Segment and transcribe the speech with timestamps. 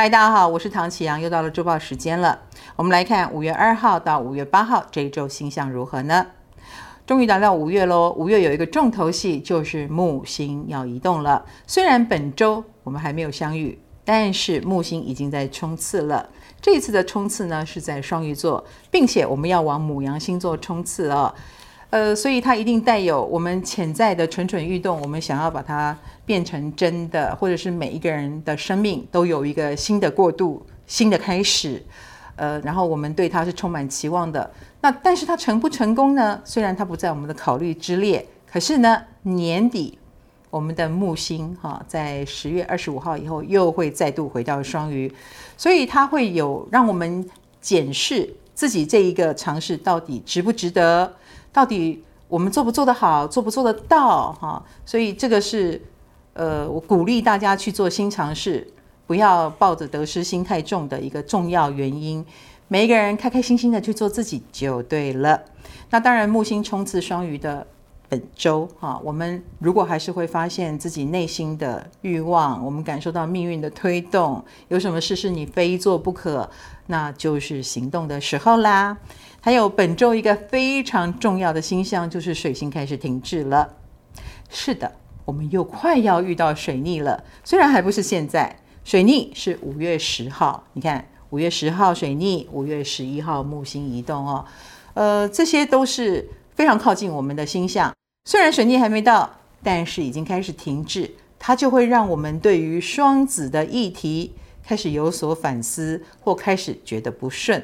[0.00, 2.38] 嗨，大家好，我是唐启阳，又到了周报时间了。
[2.74, 6.26] 我们来看五月二号到五月八号这一周星象如何呢？
[7.06, 11.44] 终于来到五月喽，五月有一个重头戏，就是木星要移动了。
[11.66, 16.30] 虽然本周我们还没有相遇，但是木星已经在冲刺了。
[16.62, 21.34] 这一次的冲刺呢，是在双鱼座，并且我们要往母羊星座冲刺哦。
[21.90, 31.82] 呃，所以它一定带有我们潜在的蠢蠢欲动，我们想要把它变成真的，或者是每一个人的生命都有一个新的过渡、新的开始。
[32.36, 34.50] 呃，然后我们对它是充满期望的。
[34.80, 36.40] 那但是它成不成功呢？
[36.44, 39.98] 虽然它不在我们的考虑之列，可是呢，年底
[40.48, 45.12] 我们的木星哈，在十月二十五号以后又会再度回到双鱼，
[45.56, 47.28] 所以它会有让我们
[47.60, 51.10] 检视自己这一个尝试到底值不值得。
[51.50, 54.62] 到底我们做不做得好，做不做得到哈？
[54.84, 55.80] 所以这个是
[56.34, 58.70] 呃，我鼓励大家去做新尝试，
[59.06, 62.22] 不要抱着得失心太重的一个重要原因。
[62.68, 65.40] 每一个人开开心心的去做自己就对了。
[65.88, 67.66] 那当然，木星冲刺双鱼的
[68.10, 76.50] 本周哈，我们如果还是会发现自己内心的欲望，我们感受到命运的推动，有什么事是你非做不可，
[76.88, 78.98] 那就是行动的时候啦。
[79.40, 83.76] 还有本周一个非常重要的星象，就是水星开始停滞了。
[84.48, 84.90] 是的，
[85.24, 87.22] 我们又快要遇到水逆了。
[87.44, 90.64] 虽然还不是现在，水逆是五月十号。
[90.72, 94.44] 你看，五月十号水逆，五月十一号木星移动哦。
[94.94, 97.94] 呃，这些都是非常靠近我们的星象。
[98.30, 99.28] 虽然水逆还没到，
[99.60, 107.60] 但是已经开始停滞，它就会让我们对于双子的议题开始有所反思，或开始觉得不顺。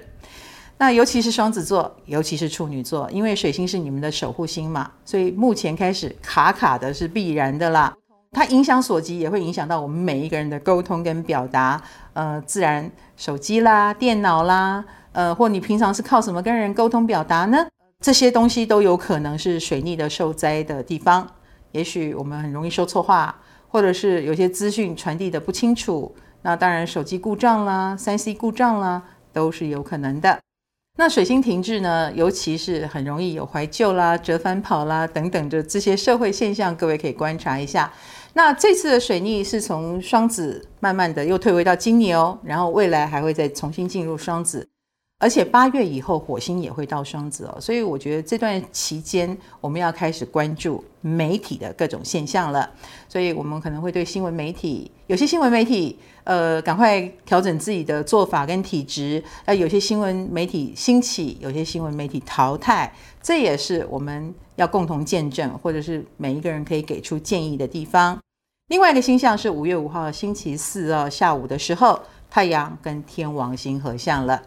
[0.79, 7.97] 那尤其是双子座，尤其是处女座，因为水星是你们的守护星嘛，所以目前开始卡卡的是必然的啦。
[8.33, 11.81] 它影响所及，也会影响到我们每一个人的沟通跟表达。
[12.15, 17.69] 呃，自然手机啦、电脑啦，呃，或你平常是靠什么跟人沟通表达呢？
[18.05, 21.27] 这些东西都有可能是水逆的受灾的地方。
[21.73, 26.15] 也许我们很容易说错话，或者是有些资讯传递的不清楚。
[26.43, 29.03] 那当然，手机故障啦、三 C 故障啦，
[29.33, 30.39] 都是有可能的。
[30.99, 37.93] 那水星停滞呢，尤其是很容易有怀旧啦、折返跑啦等等的这些社会现象，各位可以观察一下。
[38.33, 44.67] 那这次的水逆是从双子慢慢的又退回到金牛，然后未来还会再重新进入双子。
[45.19, 52.71] 而且八月以后，火星也会到双子哦，所以我觉得这段期间我们要开始关注媒体的各种现象了。
[53.09, 68.19] 所以我们可能会对新闻媒体，有些新闻媒体，呃，赶快调整自己的做法跟体质；呃，有些新闻媒体兴起，有些新闻媒体淘汰，这也是我们要共同见证，或者是每一个人可以给出建议的地方。
[68.69, 74.43] 另外一个星象是五月五号星期四哦，下午的时候，太阳跟天王星合相了。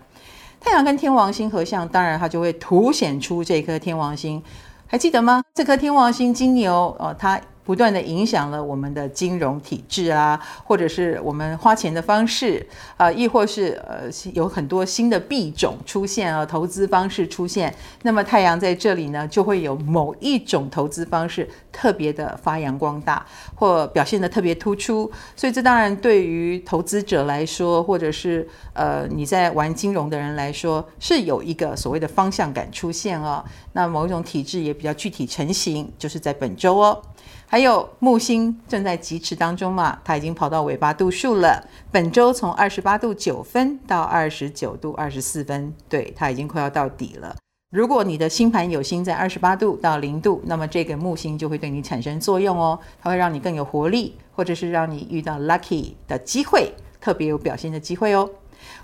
[0.60, 4.42] 太阳跟天王星合相，当然它就会凸显出这颗天王星，
[4.88, 5.44] 还记得吗？
[5.54, 7.40] 这颗天王星金牛哦，它。
[7.70, 12.66] 不断地影响了我们的金融体制啊，或者是我们花钱的方式
[12.98, 17.72] 啊，亦或是呃有很多新的币种出现啊，投资方式出现。
[18.02, 25.12] 那么太阳在这里呢，就会有某一种投资方式特别的发扬光大，或表现得特别突出。
[25.36, 33.46] 所以这当然对于投资者来说，或者是呃你在玩金融的人来说，是有一个所谓的方向感出现哦。
[33.74, 37.00] 那某一种体制也比较具体成型，就是在本周哦。
[37.48, 41.68] 还有木星正在疾驰当中嘛，它已经跑到尾巴度数了。
[41.92, 47.36] 本周从二十八度九分到二十九度二十四分，对，它已经快要到底了。
[47.72, 58.30] 如果你的星盘有星在二十八度到零度，那么这个木星就会对你产生作用哦，它会让你更有活力，或者是让你遇到 lucky 的机会，特别有表现的机会哦。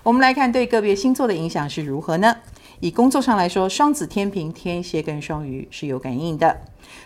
[0.02, 2.36] 我们来看对个别星座的影响是如何呢？
[2.80, 6.56] 以工作上来说，双子、天秤、天蝎跟双鱼是有感应的。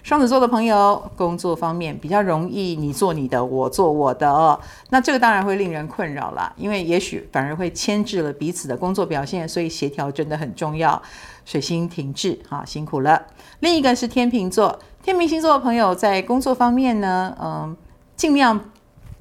[0.03, 4.59] 双子座的朋友，工作方面比较容易，你做你的，我做我的哦。
[4.91, 11.01] 那这个当然会令人困扰了，因为也许反而会牵制了彼此的工作表现，所以协调真的很重要。
[11.45, 13.27] 水星停滞，哈，辛苦了。
[13.61, 17.77] 另一个是天秤座，天秤星座的朋友在工作方面呢，嗯，
[18.15, 18.61] 尽量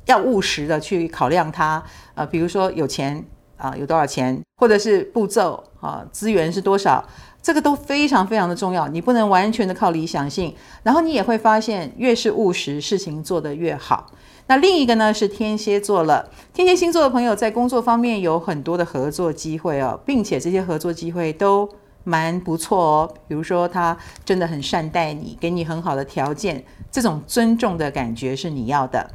[0.06, 1.82] 要务实的去考量它，
[2.16, 3.24] 呃，比如说有钱
[3.60, 7.06] 啊，有多少钱，或者是步骤啊，资源是多少。
[7.42, 10.54] 这个都非常非常的重要，你不能完全的靠理想性，
[10.84, 14.12] 然后你也会发现，越是务实，事情做得越好。
[14.48, 21.70] 那另一个呢是天蝎座了，天蝎星座的朋友在工作方面有很多的合作机会哦，并且这些合作机会都
[22.04, 23.14] 蛮不错哦。
[23.30, 26.62] 比如说他真的很善待你，给你很好的条件，
[26.92, 29.12] 这种尊重的感觉是你要的。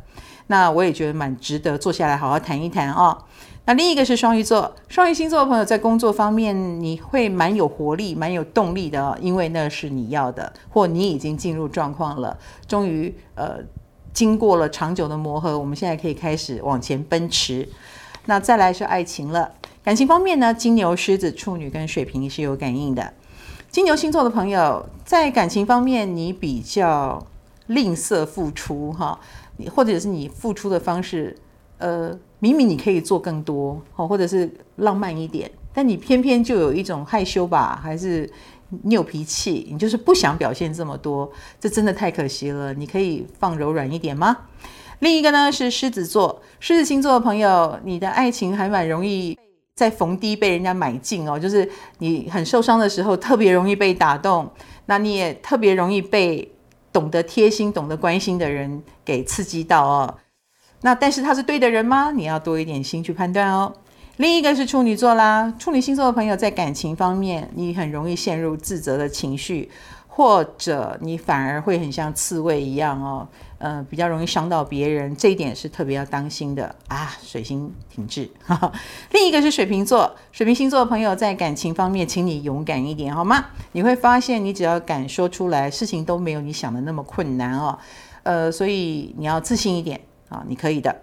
[0.46, 3.18] 那我也觉得蛮值得坐下来好好谈一谈哦。
[3.66, 12.36] 那另一个是双鱼座，双鱼星座的朋友在工作方面你会蛮有活力、蛮有动力的，因为那是你要的，或你已经进入状况了，
[12.68, 13.60] 终于呃
[14.12, 17.66] 经过了长久的磨合，我们现在可以开始往前奔驰。
[18.26, 19.52] 那再来是爱情了，
[19.82, 23.14] 感情方面呢，金牛、狮子、处女跟水瓶是有感应的。
[23.70, 27.26] 金牛星座的朋友在感情方面你比较
[27.68, 29.18] 吝啬付出哈，
[29.56, 31.34] 你或者是你付出的方式。
[31.78, 38.30] 呃，明明你可以做更多，或者是浪漫一点，但你偏偏就有一种害羞吧，还是
[38.82, 42.74] 你有脾气，你就是不想表现这么多，这真的太可惜了。
[42.74, 44.36] 你可以放柔软一点吗？
[44.98, 49.38] 另一个呢是狮子座，狮子星座的朋友，你的爱情还蛮容易
[49.74, 51.66] 在逢低被人家买进哦，就是
[52.00, 54.46] 你很受伤的时候，特别容易被打动，
[54.84, 56.46] 那你也特别容易被
[56.92, 60.14] 懂得贴心、懂得关心的人给刺激到哦。
[60.84, 62.12] 那但是他是对的人吗？
[62.14, 63.72] 你要多一点心去判断哦。
[64.18, 69.70] 另一个是处女座啦，处女星座的朋友在感情方面，你很容易陷入自责的情绪，
[70.06, 73.26] 或者你反而会很像刺猬一样哦，
[73.56, 77.16] 呃，比较容易伤到别人，这一点是特别要当心的啊。
[77.22, 78.28] 水星停滞。
[79.10, 83.46] 另一个是水瓶座，水瓶星座的朋友在感情方面，请你勇敢一点好吗？
[83.72, 87.78] 你会发现，你只要敢说出来，事情都没有你想的那么困难哦。
[88.22, 89.98] 呃，所以你要自信一点。
[90.28, 90.94] 啊，你可以的。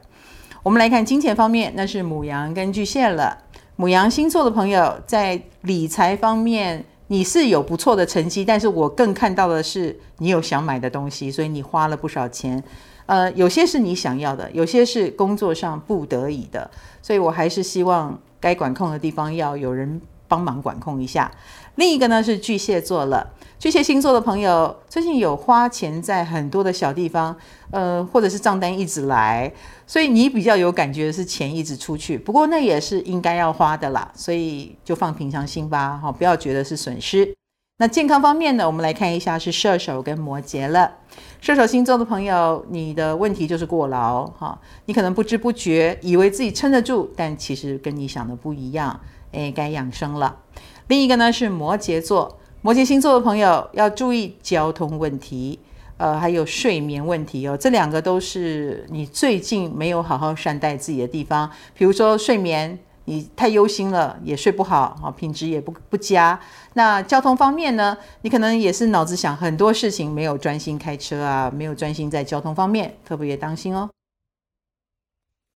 [0.63, 3.37] 我们来看金钱方面，那是母羊跟巨蟹了。
[3.75, 12.63] 母羊星座的朋友在理财方面，你是有不错的成绩，但是我更看到的是你有想买的东西，所以你花了不少钱。
[13.07, 16.69] 呃，有些是你想要的，有些是工作上不得已的，
[17.01, 19.99] 所以我还是希望该管控的地方要有人
[20.31, 21.29] 帮忙管控一下。
[21.75, 27.35] 另一个呢是巨蟹座了，巨蟹星座的朋友最近有花钱在很多的小地方，
[27.71, 29.51] 呃，或者是账单一直来，
[29.85, 37.35] 所以你比较有感觉是钱一直出去，不过那也是应该要花的啦，所以就放平常心吧，哈，不要觉得是损失。
[37.77, 40.91] 那健康方面呢，我们来看一下是射手跟摩羯了。
[41.39, 48.99] 射手星座的朋友，你的问题就是过劳，哈，你可能不知不觉以为自己撑得住，但其实跟你想的不一样，
[49.31, 50.37] 诶，该养生了。
[50.87, 55.59] 另一个呢是摩羯座，摩羯星座的朋友要注意交通问题，
[55.97, 57.55] 呃，还有睡眠问题哦。
[57.55, 61.49] 这两个都是你最近没有好好善待自己的地方。
[61.73, 66.39] 比如说睡眠，你太忧心了，也睡不好啊，品质也不不佳。
[66.73, 73.89] 那交通方面呢，你可能也是脑子想很多事情，没有专心开车啊，没有专心在交通方面，特别当心哦。